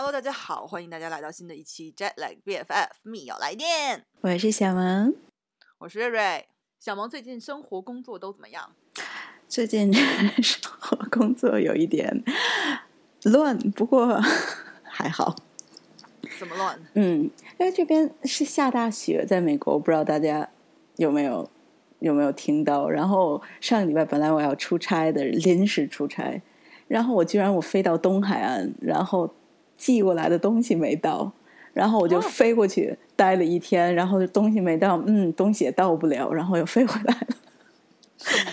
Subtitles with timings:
[0.00, 4.04] Hello，大家好，欢迎大家来到新的一期 Jetlag BFF 密友来电。
[4.20, 5.12] 我是小萌，
[5.78, 6.46] 我是瑞瑞。
[6.78, 8.70] 小萌最近生活工作都怎么样？
[9.48, 9.92] 最近
[10.40, 12.22] 生活工作有一点
[13.24, 14.20] 乱，不过
[14.86, 15.34] 还好。
[16.38, 16.78] 怎么乱？
[16.94, 17.22] 嗯，
[17.58, 20.48] 因为这边是下大雪，在美国，不知道大家
[20.94, 21.50] 有没有
[21.98, 22.88] 有没有听到？
[22.88, 26.40] 然后上个礼拜本来我要出差的，临时出差，
[26.86, 29.34] 然后我居然我飞到东海岸，然后
[29.78, 31.32] 寄过来的东西没到，
[31.72, 37.28] 然后我就哦飞过去待了一天，然后东西没到，嗯，东西也到不了，然后又飞回来了，
[38.18, 38.52] 什么？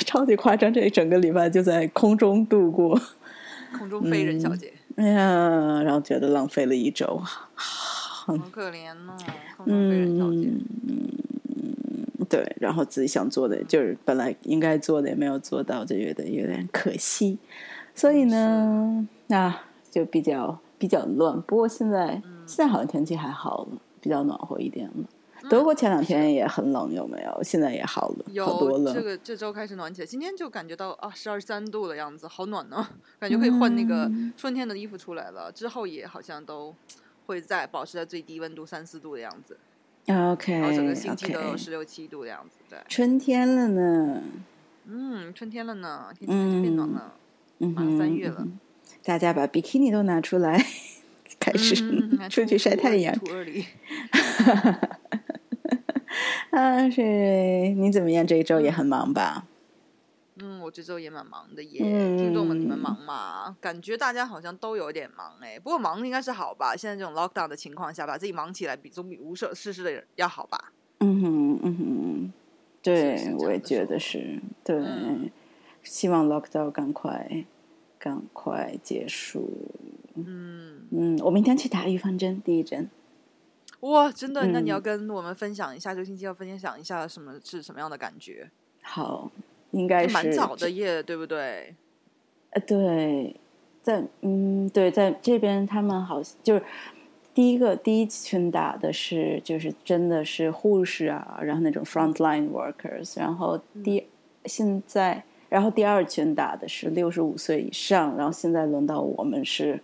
[0.04, 2.98] 超级夸张，这一整个礼拜就在空中度过。
[3.76, 7.20] 空中飞人小姐，哎呀，然后觉得浪费了一周。
[7.54, 9.14] 好可怜哦，
[9.56, 10.48] 空中飞人小姐。
[10.86, 17.38] 嗯，对，然后自己想做的，就是本来应该做的也没有做到，就觉得有点可惜。
[17.94, 19.65] 所以呢，啊，
[19.96, 21.40] 就比较比较乱。
[21.42, 25.48] 不过现在、现在好像天气还好了，比较暖和一点了。
[25.48, 27.42] 德国前两天也很冷，有没有？
[27.42, 28.90] 现在也好了，好多了。
[28.90, 32.86] 有这个这周开始暖起来，今天就感觉到啊十二三度的样子，好暖呢、
[33.18, 35.50] 感觉可以换那个嗯春天的衣服出来了。
[35.50, 36.74] 之后也好像都
[37.26, 39.56] 会在保持在最低温度三四度的样子
[40.08, 42.58] ，OK，然后整个星期都有十六七度的样子。
[42.68, 44.22] 对，春天了呢。
[44.86, 47.14] 嗯，春天了呢，天气开始变暖了。
[47.58, 48.46] 嗯马上三月了，
[49.06, 50.60] 大家把比基尼都拿出来，
[51.38, 53.16] 开始、嗯 出去晒太阳。
[53.16, 53.64] 土二里，
[56.50, 57.02] 啊，是
[57.76, 58.26] 你怎么样？
[58.26, 59.46] 这一周也很忙吧？
[60.42, 61.80] 嗯，我这周也蛮忙的耶。
[61.84, 63.56] 嗯听众们，你们忙吗？
[63.60, 65.56] 感觉大家好像都有点忙哎。
[65.58, 66.74] 不过忙应该是好吧？
[66.76, 70.72] 现在这种 lockdown 的情况下，把自己忙起来，比总比无所事事的人要好吧？
[70.98, 72.32] 嗯哼，嗯哼，
[72.82, 75.30] 对我也觉得是，对，嗯
[75.84, 77.44] 希望 lockdown 赶快
[78.06, 79.50] 赶快结束。
[80.14, 82.88] 嗯，嗯，我明天去打预防针，第一针。
[83.80, 84.46] 哇，真的？
[84.46, 88.48] 那你嗯要跟我们分享一下，这个星期要分享一下什么是什么样的感觉？
[88.80, 89.28] 好，
[89.72, 91.74] 应该是蛮早的夜，对不对？
[92.50, 93.34] 呃，对，
[93.82, 96.62] 在嗯，对，在这边他们好像就是
[97.34, 104.06] 第一个第一群打的是就是真的是护士啊，然后那种 frontline workers，然后第、
[104.44, 109.80] 现在然后第二群打的是六十五岁以上，然后现在轮到我们是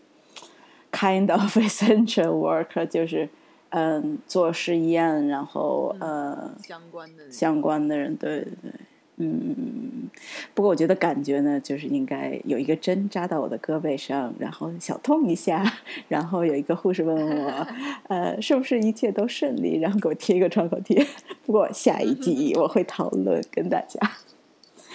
[0.91, 3.29] kind of essential worker，就是
[3.71, 8.73] 嗯做实验，然后呃相关的相关的人，对对对，
[9.17, 10.11] 嗯。
[10.55, 15.65] 不过我觉得感觉呢，就是应该有一个针扎到我的胳膊上，然后小痛一下，
[16.09, 17.67] 然后有一个护士问我，
[18.09, 21.07] 呃，是不是一切都顺利，然后给我贴一个创口贴。
[21.47, 23.99] 不过下一集 我会讨论跟大家。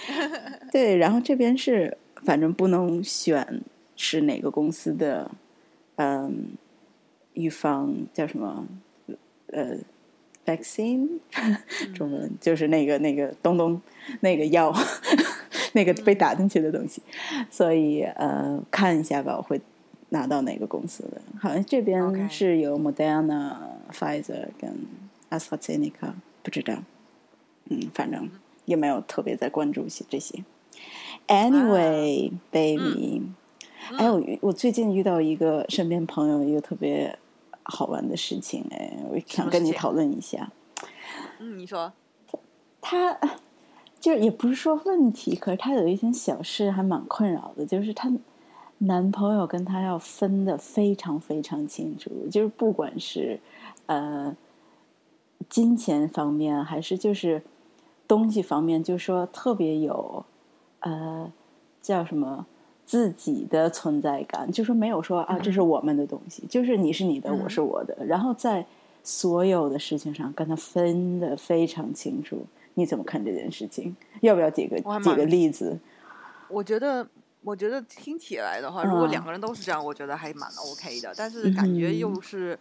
[0.72, 3.62] 对，然后这边是反正不能选
[3.96, 5.30] 是哪个公司的，
[5.96, 6.48] 嗯，
[7.34, 8.66] 预防叫什么，
[9.48, 9.78] 呃
[10.46, 11.20] ，vaccine，
[11.94, 13.82] 中文就是那个那个东东
[14.22, 14.74] 那个药，
[15.74, 17.02] 那个被打进去的东西，
[17.50, 19.60] 所以呃看一下吧，我会
[20.10, 21.22] 拿到哪个公司的？
[21.40, 23.56] 好像这边是有 Moderna、
[23.92, 24.74] Pfizer 跟
[25.30, 26.14] AstraZeneca，
[26.44, 26.82] 不知道，
[27.70, 28.30] 嗯，反正
[28.68, 30.44] 也没有特别在关注些这些。
[31.28, 33.24] Anyway,、baby，
[33.98, 37.18] 哎，我我最近遇到一个身边朋友一个特别
[37.64, 40.52] 好玩的事情，哎，我想跟你讨论一下。
[41.40, 41.92] 嗯，你说，
[42.80, 43.18] 他
[44.00, 48.10] 就是也不是说问题，可是他有一件小事还蛮困扰的，就是她
[48.78, 53.40] 男朋友跟她要分的非常非常清楚，就是不管是
[53.88, 54.36] 呃
[55.50, 57.44] 金钱方面，还是就是
[58.08, 60.26] 东西方面，就说特别有
[60.80, 61.32] 呃
[61.82, 62.46] 叫什么。
[62.88, 68.66] 自己的存在感，就说没有说啊，这是我们的东西，就是你是你的，嗯我是我的，然后在
[69.04, 72.46] 所有的事情上跟他分的非常清楚。
[72.76, 73.94] 你怎么看这件事情？
[74.22, 75.78] 要不要举个我举个例子？
[76.48, 77.06] 我觉得，
[77.44, 81.14] 我觉得听起来的话，如果嗯两个人都是这样，我觉得还蛮 OK 的。
[81.18, 82.58] 但是感觉嗯又是、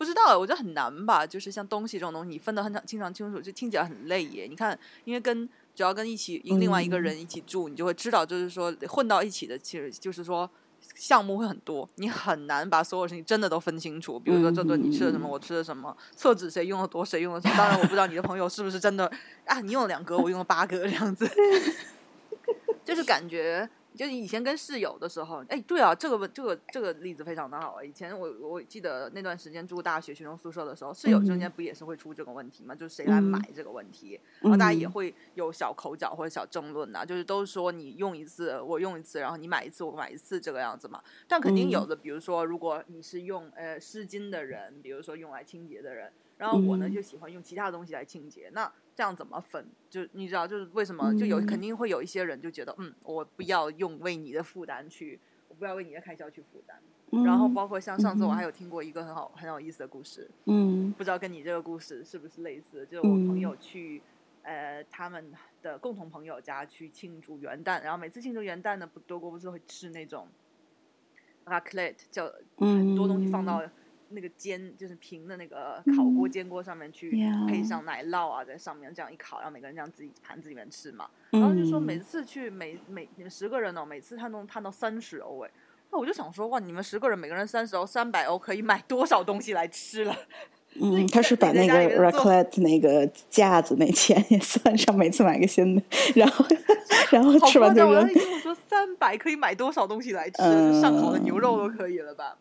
[0.00, 1.26] 不知道，我觉得很难吧。
[1.26, 4.46] 就是像东西这种东西，你分得很清常清楚，就听起来很累耶。
[4.48, 10.48] 你看，因为跟只要跟一起另外一个嗯人一起住，你就会知道，就是说混到一起的，其实就是说。
[10.94, 14.18] 项目会很多，你很难把所有事情真的都分清楚。
[14.18, 17.54] 比如说这顿你吃了什么，嗯我吃了什么，厕纸谁用的多，谁用的什么。
[17.56, 19.10] 当然，我不知道你的朋友是不是真的
[19.44, 21.30] 啊，你用了两格，我用了八格这样子。
[22.84, 27.82] 就是感觉就是以前跟室友的时候，哎，对啊，这个这个这个例子非常的好。
[27.82, 32.74] 以前我我记得那段时间住大学学生宿舍的时候，室友之间不也是会出这个问题吗？
[32.74, 41.02] 就是谁来买这个问题，然后大家也会有小口角或者小争论呐，就是都说你用一次我用一次，然后你买一次我买一次这个样子嘛。
[41.26, 46.10] 但肯定有的，比如说如果你是用呃湿巾的人，比如说用来清洁的人。
[46.38, 49.66] 然后我呢就喜欢用其他东西来清洁，那这样怎么分？
[49.88, 55.18] 就你知道，就是为什么就有肯定会有一些人就觉得，嗯，我不要用为你的负担去，
[55.48, 56.78] 我不要为你的开销去负担。
[57.24, 62.84] 然后包括像上次我还有听过一个很好很有意思的故事，嗯，不知道跟你这个故事是不是类似？
[62.84, 64.02] 就是我朋友去
[64.42, 65.32] 呃他们
[65.62, 70.28] 的共同朋友家去庆祝元旦，然后每次庆祝元旦呢，不德国不是会吃那种
[71.46, 73.62] raclette，叫很多东西放到。
[74.10, 77.10] 那个煎就是平的那个烤锅煎锅上面去
[77.48, 81.08] 配上奶酪啊，在上面这样一烤，然后每个人这样自己盘子里面吃嘛。
[81.30, 85.50] 然后就说每次去每每你们十个人哦，每次他能摊到三十欧哎，
[85.90, 90.16] 那我就想说哇，你们十个人每个人三十欧，三百欧可以买多少东西来吃了？
[90.80, 95.82] 嗯，他是把那个 raclette 那个架子那钱也算上，每次买个新的，
[96.14, 96.44] 然后
[97.10, 98.08] 然后吃完就扔。
[98.08, 100.80] 我说三百可以买多少东西来吃？
[100.80, 102.36] 上好的牛肉都可以了吧？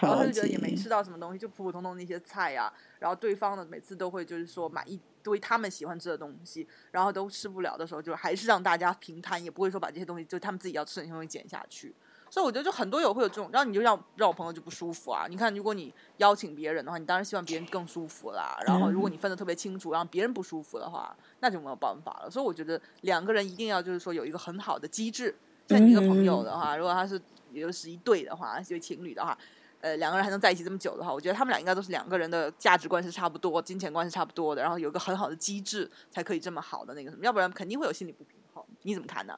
[0.00, 2.72] 然后他就觉得也没吃到什么东西，就普普通通那些菜呀。
[2.98, 11.94] 然后对方呢，每次都会就是说买一堆他们喜欢吃的东西，然后都吃不了的时候，就还是让大家平摊，也不会说把这些东西就他们自己要吃的东西减下去。
[12.30, 15.26] 所以我觉得就很多有会有这种，然后你就让让我朋友就不舒服啊。
[15.28, 18.58] 你看，如果你邀请别人的话，你当然希望别人更舒服啦。
[18.66, 22.30] 然后如果你分的特别清楚，让别人不舒服的话，那就没有办法了。
[22.30, 25.32] 所以我觉得两个人一定要就是说有一个很好的机制。
[25.68, 27.20] 像你一个朋友的话，如果他是
[27.52, 29.38] 也就是一对的话，就情侣的话。
[29.84, 38.64] 呃，两个人还能在一起这么久的话，我觉得他们俩应该都是两个人的价值观是差不多，金钱观是差不多的，然后有一个很好的机制，才可以这么好的那个什么，要不然肯定会有心理不平衡。
[38.80, 39.34] 你怎么看呢？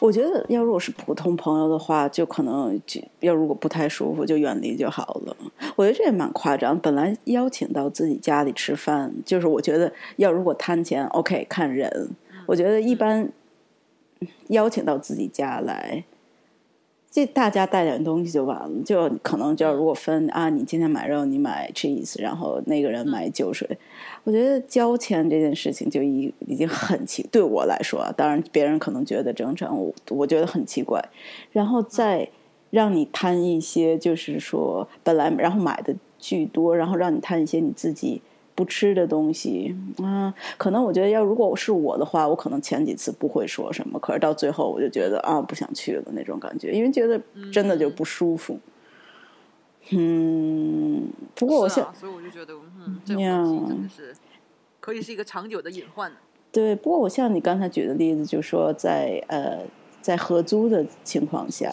[0.00, 5.36] 我觉得，要如果是普通朋友的话，就可能就要如果不太舒服，就远离就好了。
[5.76, 6.76] 我觉得这也蛮夸张。
[6.80, 12.10] 本来邀请到自己家里吃饭，就是我觉得要如果摊钱，OK，看人。
[12.44, 13.32] 我觉得一般。
[14.48, 16.04] 邀请到自己家来，
[17.10, 18.82] 这大家带点东西就完了。
[18.84, 23.68] 就可能就如果分啊，你今天买肉，你买 cheese，然后那个人买酒水。
[24.24, 31.02] 我觉得交钱这件事情就已已经很奇，对我来说，当然别人可能觉得正常，我我觉得很奇怪。
[31.52, 32.28] 然后再
[32.70, 38.20] 让你摊一些，就是说本来然后买的巨多，然后让你摊一些你自己。
[38.58, 39.72] 不吃的东西
[40.02, 47.20] 啊，可能我觉得要如果是我的话，我可能前几次不会说什么，可是到最后我就觉得啊，不想去了那种感觉，因为觉得
[47.52, 48.58] 真的就不舒服。
[49.90, 51.06] 嗯，
[51.36, 54.16] 不过我现所以我就觉得，嗯，这种东西真的是
[54.80, 56.10] 可以是一个长久的隐患。
[56.50, 59.58] 对，不过我像你刚才举的例子，就说在呃。
[60.00, 61.70] 在合租的情况下，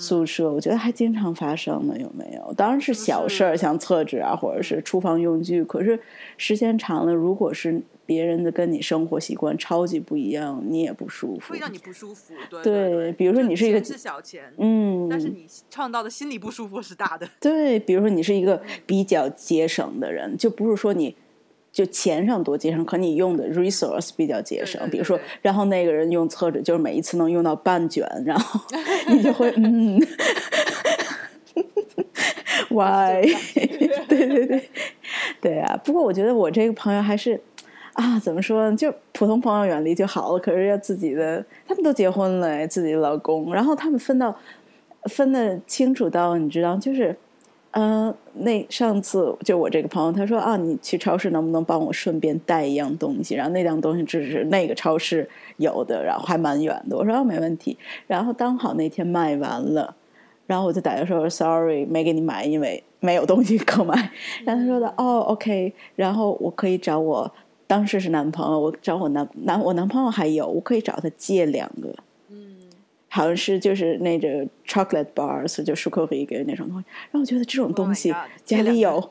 [0.00, 2.52] 宿舍我觉得还经常发生呢，有没有？
[2.54, 5.62] 当然是小事儿，像厕纸啊，或者是厨房用具。
[5.62, 6.00] 可是
[6.36, 12.34] 时间长了，如果是别人的跟你生活习惯超级不一样，你也不舒服，会让你不舒服。
[12.62, 17.28] 对，比如说你是一个是小钱，嗯，但是你创造的心理不舒服是大的。
[17.38, 21.14] 对，比如说你是一个比较节省的人，就不是说你。
[21.72, 24.80] 就钱上多节省，可你用的 resource 比较节省。
[24.90, 28.60] 比如说，然后那个人用厕纸，就是每一次能用到半卷，然后
[29.08, 30.00] 你就会嗯，
[32.70, 33.22] why？
[34.08, 34.68] 对对对，
[35.40, 35.80] 对啊。
[35.84, 37.40] 不过我觉得我这个朋友还是
[37.92, 38.76] 啊，怎么说呢？
[38.76, 40.38] 就普通朋友远离就好了。
[40.38, 44.36] 可是要自己的，他们都结婚了，自己的老公，然后他们分到
[45.04, 47.16] 分的清楚到，你知道，就是。
[47.72, 53.36] 嗯，那上次就我这个朋友，他说啊，你去超市能不能帮我顺便带一样东西？
[53.36, 56.96] 然后那样东西只是那个超市有的，然后还蛮远的。
[56.96, 57.78] 我说没问题。
[58.08, 59.94] 然后刚好那天卖完了，
[60.48, 63.94] 然后我就打电话说 sorry，没给你买，因为没有东西可买。
[64.44, 67.32] 然后他说的哦，OK，然后我可以找我
[67.68, 71.94] 当时是男朋友，我找我男男我男朋友还有，我可以找他借两个。
[73.12, 76.84] 好像是就是那个 chocolate bars，就舒克一个那种东西。
[77.10, 78.14] 然后我觉得这种东西
[78.44, 79.10] 家里有，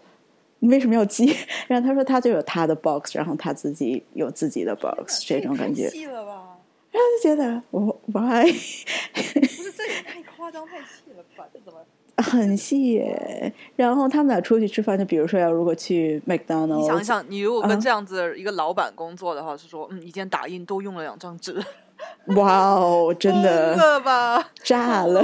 [0.59, 1.35] 你为什么要寄？
[1.67, 5.89] 然后他说他就有他的 box，然后他自己有自己的 box，这种感觉。
[5.89, 6.57] 细了吧？
[6.91, 8.45] 然后就觉得我 why？
[9.13, 11.45] 不是这也太夸张太细了吧？
[11.53, 11.79] 这怎么？
[12.23, 13.53] 很细耶。
[13.75, 21.61] 然后他们俩出去吃饭，就比如说要如果去麦当劳，你想想，你如果跟这样子一个老板工作的话，是说嗯，一件打印都用了两张纸。
[22.35, 25.21] 哇哦，真的吧炸了，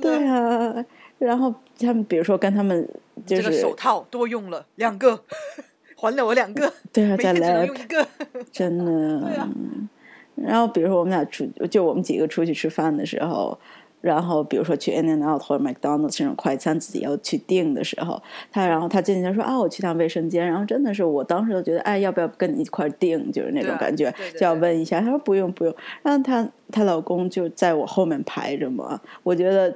[0.00, 0.84] 对啊。
[1.18, 2.88] 然后他们比如说跟他们
[3.24, 5.18] 就是手套多用了两个，
[5.96, 8.06] 还了我两个，对啊，再来用一个，
[8.52, 9.20] 真的。
[9.20, 9.48] 对啊。
[10.34, 13.58] 然后比如说我们俩出，就我们几个出去吃饭的时候。
[14.00, 18.22] 然后，比如说去 In and Out 或者 McDonald's 这种快餐，自己要去订的时候，
[18.52, 20.46] 他然后他进去说啊，我去趟卫生间。
[20.46, 23.32] 然后真的是，我当时就觉得，哎，要不要跟你一块订？
[23.32, 25.00] 就是那种感觉，就要问一下。
[25.00, 25.74] 他说不用不用。
[26.02, 29.74] 然后她她老公就在我后面排着嘛，我觉得，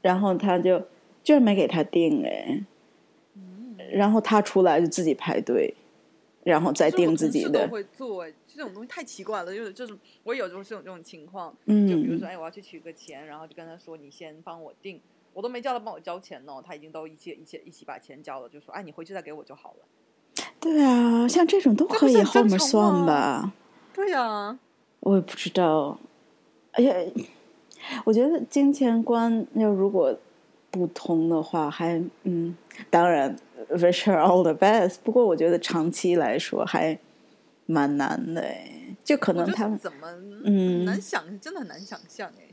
[0.00, 0.80] 然后他就
[1.24, 2.60] 就是没给他订哎，
[3.92, 5.74] 然后他出来就自己排队，
[6.44, 7.66] 然后再订自己的。
[7.68, 8.24] 会做
[8.60, 15.00] 这种东西太奇怪了，就是就是我有时候是有这种情况，就比如说哎我要去取个钱，然后就跟他说你先帮我定，
[15.32, 20.44] 我都没叫他帮我交钱呢，他已经都一起一起一起把钱交了，就说哎你回去再给我就好了。
[20.60, 23.50] 对啊，像这种都可以后面算吧。
[23.94, 24.58] 对呀，
[25.00, 25.98] 我也不知道。
[26.72, 26.94] 哎呀，
[28.04, 30.14] 我觉得金钱观要如果
[30.70, 32.54] 不通的话，还嗯，
[32.90, 33.34] 当然
[33.70, 34.96] wish her all the best。
[35.02, 36.98] 不过我觉得长期来说还。
[37.70, 40.08] 蛮难的哎，就可能他们怎么
[40.44, 42.48] 嗯难想，真的很难想象哎。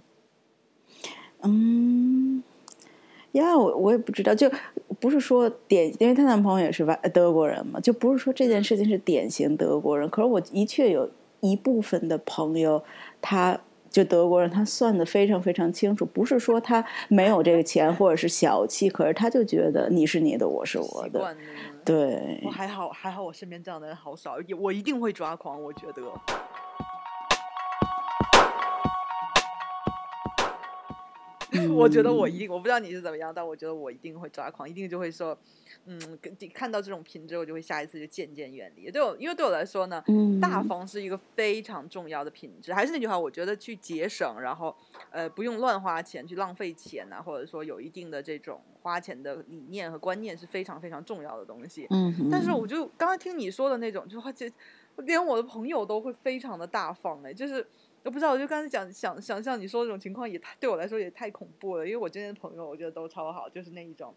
[1.41, 2.43] 嗯，
[3.31, 4.51] 呀，我我也不知道，就
[5.00, 10.09] 不是说典，因为她男朋友也是外德国人嘛，就不是说这件事情是典型德国人。
[10.09, 11.09] 可是我的确有
[11.39, 12.83] 一部分的朋友，
[13.21, 13.59] 他
[13.89, 21.36] 就德国人，他算的非常非常清楚，不是说他没有这个钱或者是小气，可是他就觉得你是你的，我是我的。
[21.88, 26.03] 对，我还好，还好，我身边这样的人好少，我一定会抓狂，我觉得。
[31.74, 35.38] 我觉得我一定，我不知道你是怎么样，但我觉得我一定会抓狂，一定就会说。
[35.89, 36.20] 嗯，
[36.54, 38.92] 看到这种品质，我就会下一次就渐渐远离。
[38.92, 40.04] 对我，因为对我来说呢，
[40.42, 42.74] 大方是一个非常重要的品质。
[42.74, 44.75] 还是那句话，我觉得去节省，然后
[45.12, 51.88] 呃，不用乱花钱，去浪费钱呐，或者说有一定的这种花钱的理念和观念是非常非常重要的东西。
[51.92, 54.46] 嗯，但是我就刚刚听你说的那种，就话就
[54.98, 57.66] 连我的朋友都会非常的大方哎，就是
[58.07, 64.15] 我不知道，我就刚才讲想想象你说这种情况也太对我来说也太恐怖了，因为我这边的朋友我觉得都超好，就是那一种。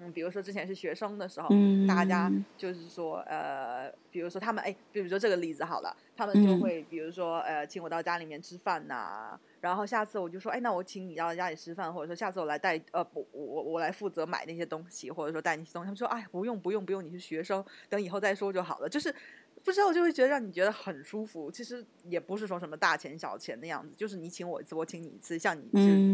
[0.00, 1.48] 嗯，比如说之前是学生的时候，
[1.86, 2.28] 大家
[2.58, 19.14] 就是说，呃，比如说他们，哎，比如说这个例子好了，他们就会，比如说，呃，请我到家里面吃饭呐，然后下次我就说，哎，那我请你到家里吃饭，或者说下次我来带，呃，不，我我来负责买那些东西，或者说带那些东西，他们说，哎，不用不用不用，你是学生，等以后再说就好了，就是。
[19.64, 25.62] 不知道就会觉得让你觉得很舒服，其实也不是说什么大钱小钱的样子，就是你请我一次，我请你一次，像你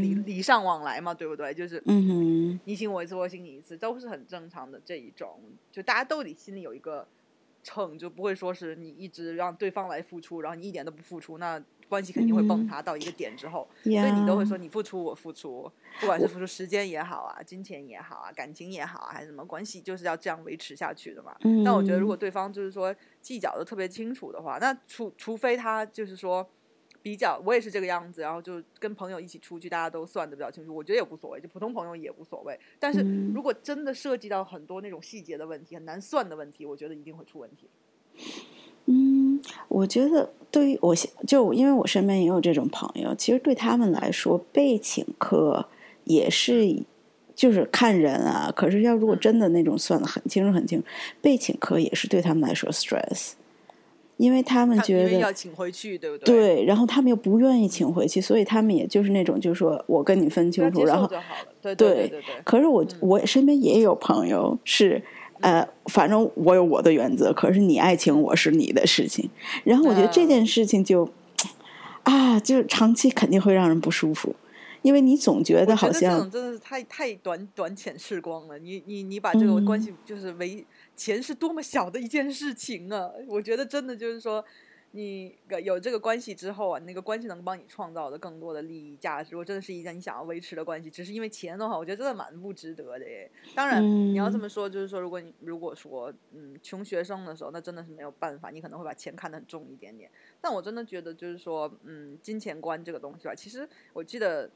[0.00, 1.52] 礼礼尚往来嘛，对不对？
[1.52, 5.40] 就是嗯你请我一次，我请你一次，都是很正常的这一种，
[5.72, 7.06] 就大家都得心里有一个
[7.64, 11.60] 秤，就不会说是你一直让对方来付出，然后你一点都不付出，那。
[11.90, 21.36] 关系肯定会崩塌到一个点之后，所以你都会说你付出我付出，不管是付出时间也好啊，金钱也好啊，感情也好啊，还是什么关系，就是要这样维持下去的嘛。
[21.64, 26.46] 但我觉得如果对方就是说计较的特别清楚的话，那除除非他就是说
[27.02, 32.58] 比较，我也是这个样子，然后就跟朋友一起出去，大家都算的比较清楚，我觉得也无所谓，就普通朋友也无所谓。
[32.78, 33.00] 但是
[33.34, 37.68] 如果真的涉及到很多那种细节的问题，很难算的问题，我觉得一定会出问题。
[38.86, 40.94] 嗯，我觉得对于我，
[41.26, 45.68] 就因为我身边也有这种朋友，其实对他们来说，被请客
[46.04, 46.84] 也是
[47.40, 48.52] 就是看人啊。
[48.54, 50.84] 可是要如果真的那种算的很清楚很清楚，
[51.22, 53.30] 被请客也是对他们来说 stress，
[54.18, 56.26] 因为他们觉得要请回去，对不对？
[56.26, 61.08] 对，然后他们又不愿意请回去，所以他们也就是那种，就是说我跟你分清楚，然后
[61.62, 62.22] 对对对对。
[62.44, 65.02] 可是我我身边也有朋友是。
[65.42, 69.30] 呃，反正我有我的原则，可是你爱请我是你的事情。
[69.64, 71.08] 然后我觉得这件事情就
[72.02, 74.36] 啊，就是长期肯定会让人不舒服，
[74.82, 78.58] 因为你总觉得好像这种真的是太太短短浅视光了。
[78.58, 80.64] 你你你把这个关系就是为
[80.96, 83.10] 钱是多么小的一件事情啊！
[83.28, 84.44] 我觉得真的就是说。
[84.92, 85.32] 你
[85.62, 93.30] 有这个关系之后啊，那个关系能帮你创造的更多的利益价值，如果真的是一件你想要维持的关系，只是因为钱的话，我觉得真的蛮不值得的耶。
[93.54, 100.10] 当然，你要这么说，就是说，如果你如果说，嗯，穷学生的时候，那真的是没有办法，你可能会把钱看得很重一点点。
[100.40, 104.50] 但我真的觉得，就是说，嗯，金钱观这个东西吧，其实我记得，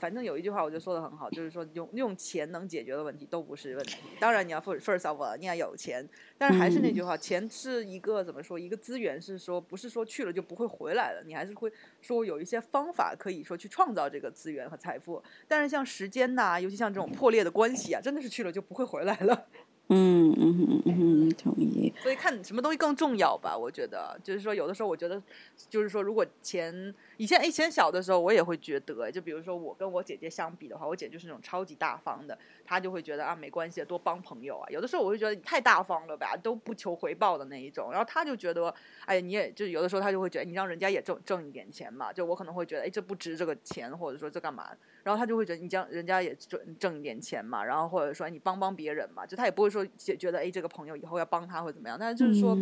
[0.00, 3.98] 反正有一句话我觉得说的很好，就是说，用用钱能解决的问题都不是问题。
[4.18, 6.04] 当然，你要 first of all，你要有钱，
[6.36, 9.76] 但是还是那句话，钱是一个怎么说，一个资源，是说不。
[9.76, 15.22] 不是说去了就不会回来了，你还是会说有一些方法可以说去创造这个资源和财富。
[15.46, 19.48] 但是像时间呐，尤其像这种破裂的关系啊，真的是去了就不会回来了。
[19.88, 21.92] 嗯嗯嗯嗯，同意。
[22.02, 23.56] 所以看什么东西更重要吧？
[23.56, 25.22] 我觉得，就是说，有的时候我觉得，
[25.70, 34.68] 就是说，如果钱以前以前小的时候，我也会觉得，就比如说我跟我姐姐相比的话，我姐就是那种超级大方的，她就会觉得啊，没关系，多帮朋友啊。
[34.68, 37.90] 有的时候我会觉得你太大方了吧，都不求回报的那一种。
[37.92, 42.12] 然后她就觉得，哎，你也就有的时候她就会觉得，你让人家也挣挣一点钱嘛。
[42.12, 44.70] 就我可能会觉得，哎，这不值这个钱，或者说这干嘛？
[45.04, 47.64] 然后她就会觉得，你这样人家也挣挣一点钱嘛。
[47.64, 50.50] 然后或者说你帮帮别人嘛，就她也不会说觉得，哎。
[50.56, 52.56] 这个朋友以后要帮他或怎么样，但是就是说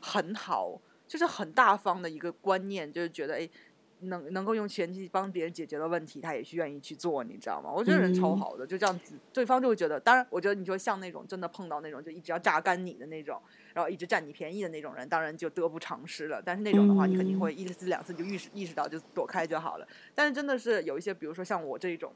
[0.00, 3.48] 很好，就是很大方的一个观念，就是觉得哎，
[4.02, 7.70] 能能够用钱去帮别人解决的问题，他也是愿意去做，你知道吗？
[7.72, 9.98] 我觉得人超好的，就这样子，对方就会觉得。
[9.98, 13.40] 当然，我觉得你说像那种真的碰到那种就一直要榨干你的那种，
[13.74, 16.42] 然后一直占你便宜的那种人，当然就得不偿失了。
[16.44, 19.86] 但是那种的话，你肯定会一次两次就意识意识到，就躲开就好了。
[20.14, 22.12] 但是真的是有一些，比如说像我这种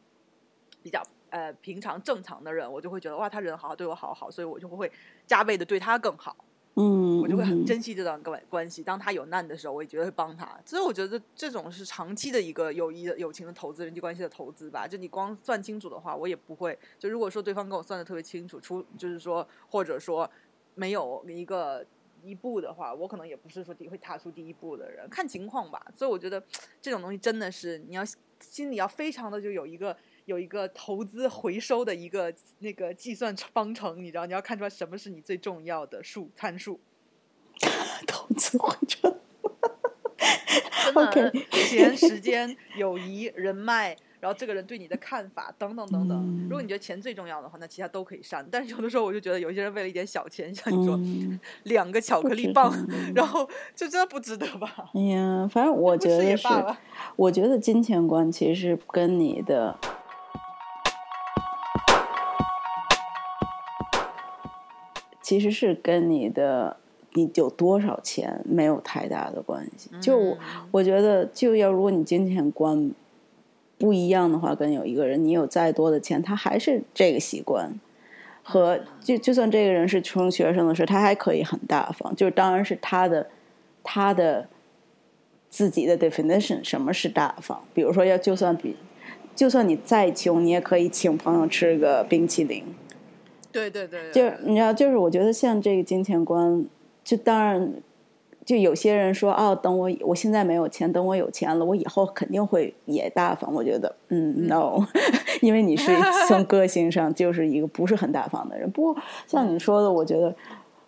[0.82, 1.02] 比较。
[1.28, 4.90] 呃，平常正常的人，我就会觉得哇，他人好，对我好好，所以我就会
[5.26, 6.36] 加倍的对他更好。
[6.78, 8.82] 嗯，我就会很珍惜这段关关系。
[8.82, 10.46] 当他有难的时候，我也觉得会帮他。
[10.62, 14.86] 所以我觉得这种是长期的一个友谊的、友情的投资，人际关系的投资吧。
[14.86, 16.78] 就你光算清楚的话，我也不会。
[16.98, 20.30] 就如果说对方跟我算的特别清楚，出就是说，或者说
[20.74, 21.82] 没有一个
[22.22, 25.82] 一步的话，我可能也不是说会踏出第一步的人，看情况吧。
[25.96, 26.42] 所以我觉得
[26.82, 28.04] 这种东西真的是你要
[28.38, 29.96] 心里要非常的就有一个。
[30.26, 36.78] 有一个投资回收的一个那个计算方程，你知道，你要看出来什么是你最重要的数参数。
[38.06, 39.16] 投资回收，
[40.92, 46.46] 真的，钱、时间、友谊、人脉，然后这个人对你的看法等等等等。
[46.50, 48.46] 如果你觉得钱最重要的话，那其他都可以删。
[48.50, 51.00] 但是有的时候我就觉得，有些人为了一点小钱，像你说
[51.62, 52.70] 两个巧克力棒，
[53.14, 54.90] 然后就真的不值得吧？
[54.92, 56.46] 哎呀，反正我觉得是，
[57.16, 59.78] 我觉得金钱观其实跟你的。
[65.26, 66.76] 其实是跟你的
[67.14, 69.90] 你有多少钱没有太大的关系。
[70.00, 70.36] 就
[70.70, 72.92] 我觉得，就要如果你金钱观
[73.76, 77.72] 不一样的话，跟有一个人，你有再多的钱，他还是这个习惯。
[78.44, 82.14] 和就就算这个人是穷学生的时候，他还可以很大方。
[82.14, 83.26] 就是当然是他的
[83.82, 84.46] 他的
[85.48, 87.58] 自己的 definition，什么是大方？
[87.74, 88.76] 比如说，要就算比
[89.34, 92.62] 就算你再穷，你也可以请朋友吃个冰淇淋。
[93.52, 96.64] 对对对，就你知道，就是我觉得像这个金钱观，
[97.04, 97.72] 就当然，
[98.44, 103.52] 就有些人说哦，等我我现在没有钱，等我有钱了，我以后肯定会也大方。
[103.52, 104.84] 我觉得，嗯，no，
[105.42, 105.90] 因为你是
[106.28, 108.70] 从个性上就是一个不是很大方的人。
[108.70, 110.34] 不过像你说的，我觉得，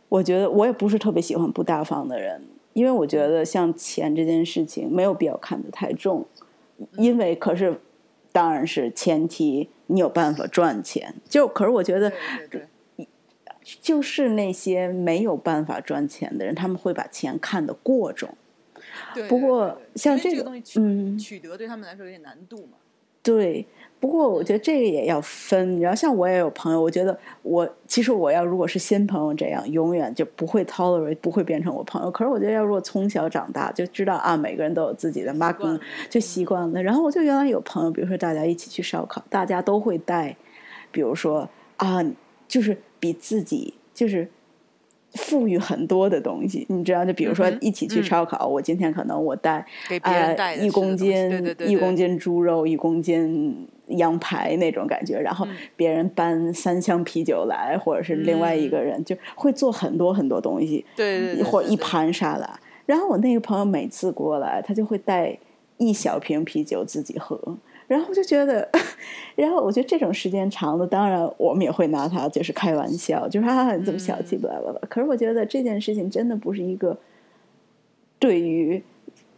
[0.08, 2.40] 我觉得我也不是特别喜欢不大方的人，
[2.74, 6.24] 因为我觉得像钱这件事情没有必要看得太重，
[6.96, 7.80] 因为可是。
[8.32, 11.14] 当然是前提，你有办法赚钱。
[11.28, 12.12] 就可是我觉得，
[13.80, 18.28] 就是那些没有办法赚钱的人，他们会把钱看得过重。
[19.28, 22.78] 不过像这个东西，嗯，取得对他们来说有点难度嘛。
[23.22, 23.66] 对。
[24.00, 32.10] 不过我觉得这个也要分，然后像我也有朋友，我觉得我其实我要如果是新朋友这样，永远就不会 tolerate，不会变成我朋友。
[32.10, 36.82] 可是我觉得要如果从小长大就知道啊，每个人都有自己的 mark，就习惯了。
[36.82, 40.36] 然后我就原来有朋友，比如说大家一起去烧烤，大家都会带，
[40.92, 42.04] 比如说啊，
[42.46, 44.28] 就是比自己就是。
[45.14, 47.04] 富裕很多的东西，你知道？
[47.04, 49.64] 就比如说一起去烧烤，我今天可能我带
[50.02, 62.60] 呃一公斤一公斤猪肉，一公斤羊排那种感觉，然后别人搬三箱啤酒来，或者是另外一个人就会做很多很多东西，对，或一盘沙拉。
[62.84, 65.36] 然后我那个朋友每次过来，他就会带
[65.78, 67.38] 一小瓶啤酒自己喝。
[67.88, 68.68] 然后我就觉得，
[69.34, 74.78] 然后我觉得这种时间长了，当然我们也会拿他就是开玩笑，就是啊你这么小气，巴拉巴拉。
[74.88, 76.96] 可是我觉得这件事情真的不是一个
[78.18, 78.80] 对于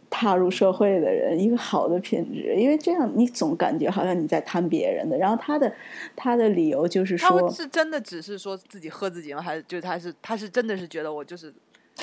[0.09, 5.17] 踏入社会的人一个好的品质，因为这样你总感觉好像你在贪别人的。
[5.17, 5.73] 然后他的
[6.15, 9.41] 他的理由就是说，是真的只是说自己喝自己吗？
[9.41, 11.53] 还是就是他是他是真的是觉得我就是。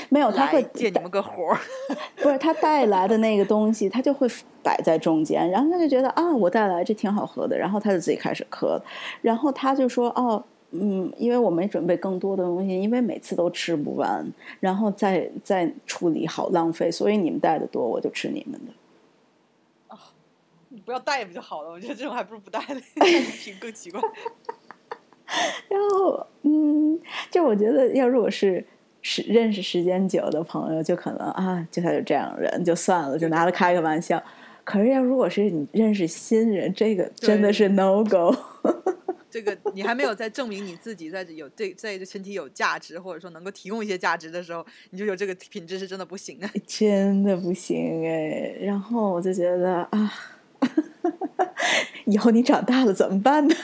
[0.09, 1.59] 没有，他会借你们个活儿，
[2.17, 4.29] 不是他带来的那个东西，他就会
[4.63, 8.81] 摆在中间，然后他就觉得啊，我带来这挺好喝的，然后他就自己开始喝，
[9.23, 14.27] 然后他就说哦，嗯，因为我没准备更多的东西，因为每次都吃不完，
[14.61, 18.73] 然后再再处理好浪费，所以你们带的多，我就吃你们的。
[19.95, 19.99] 啊，
[20.69, 21.71] 你不要带不就好了？
[21.71, 22.81] 我觉得这种还不如不带的，
[23.43, 24.01] 品更奇怪。
[25.69, 26.99] 然后，嗯，
[27.31, 28.65] 就我觉得要如果是。
[29.03, 34.23] 是认识时间久的朋友，就可能啊，就他就这样人，就算了，就拿他开个玩笑。
[34.65, 38.35] 可是要如果是你认识新人，这个真的是 no go。
[39.31, 48.57] 这个你还没有在证明你自己在有对在这身体有价值，或者说能够提供一些价值的时候，你就有这个品质是真的不行啊，真的不行哎。
[48.61, 50.13] 然后我就觉得啊，
[52.07, 53.55] 以后你长大了怎么办呢？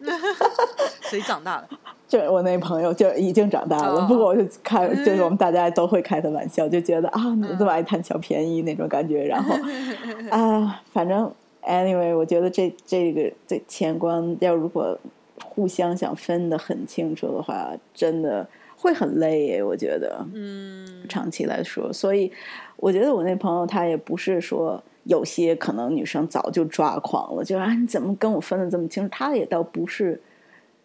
[1.08, 1.68] 谁长大了？
[2.14, 4.06] 就是我那朋友，就已经长大了。
[4.06, 9.24] 不过我就开，就是我们大家都会开的玩笑，就觉得啊，你这么爱贪小便宜那种感觉。
[9.24, 9.52] 然后
[10.30, 11.28] 啊，反正
[11.62, 14.96] anyway，我觉得这这个这钱观要如果
[15.44, 18.46] 互相想分的很清楚的话，真的
[18.76, 19.60] 会很累。
[19.60, 22.30] 我觉得，嗯，长期来说，所以
[22.76, 29.08] 我觉得我那朋友他也不是说有些可能女生早就抓狂了，就啊你怎么跟我分的这么清楚？
[29.10, 30.22] 他也倒不是，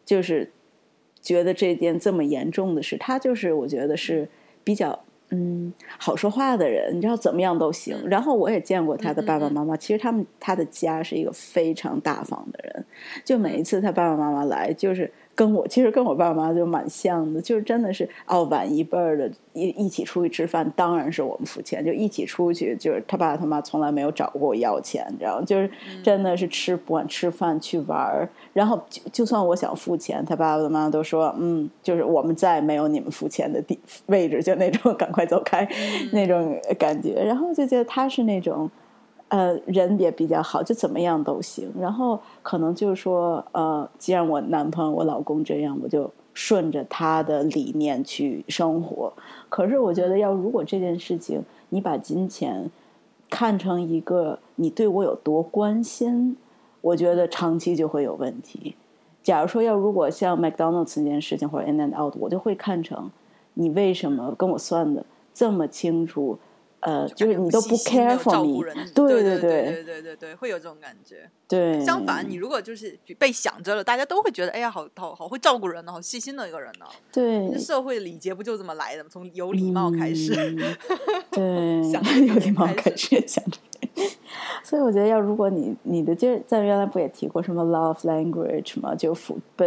[0.04, 0.52] 就是。
[1.22, 4.28] 觉得这件这么严重的事，他就是我觉得是
[4.64, 4.98] 比较
[5.30, 7.98] 嗯好说话的人，你知道怎么样都行。
[8.08, 12.86] 然后我也见过他的爸爸妈妈，其实他们他的家是一个非常大方的人，
[13.24, 15.12] 就每一次他爸爸妈妈来，就是。
[15.39, 25.71] 跟我其实跟我爸妈就蛮像的，就是真的是哦，晚一辈儿的一一起出去吃饭，当然是我们付钱，就一起出去，就是他爸他妈从来没有找过我要钱，你知道就是
[26.04, 35.65] 真的是吃不管吃饭去玩儿，然后就就算我想付钱，他爸爸妈妈都说嗯，就是我们在没有你们付钱的地位置，就那种 赶快走开
[36.12, 38.69] 那种感觉，然后就觉得他是那种。
[39.30, 41.72] 呃，人也比较好，就怎么样都行。
[41.80, 49.13] 然后可能就是说，呃，既然我男朋友、我老公这样，我就顺着他的理念去生活。
[49.48, 52.70] 可是我觉得，要如果这件事情你把金钱
[53.30, 56.36] 看成一个你对我有多关心，
[56.82, 58.76] 我觉得长期就会有问题。
[59.22, 63.12] 假如说要如果像 McDonald's 这件事情或者 In and Out，我就会看成
[63.54, 66.39] 你为什么跟我算的这么清楚。
[66.82, 68.62] 呃，就是你都不 care for 你，
[68.94, 71.30] 对对对对对对对，会有这种感觉。
[71.48, 76.86] 对，相反，你如果就是被想着了，大家都会觉得，哎呀，好好好会照顾人呢，好细心的一个人呢。
[77.12, 79.10] 对，社会礼节不就这么来的吗？
[79.12, 80.34] 从有礼貌开始。
[81.32, 83.58] 对，想有礼貌开始想着。
[84.63, 89.63] 所以我觉得，要如果你你的就是在原来不也提过什么 love language 吗，就付不